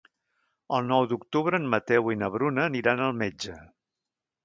El 0.77 0.87
nou 0.91 1.05
d'octubre 1.11 1.61
en 1.63 1.69
Mateu 1.75 2.11
i 2.17 2.19
na 2.25 2.33
Bruna 2.39 2.67
aniran 2.73 3.07
al 3.11 3.17
metge. 3.25 3.63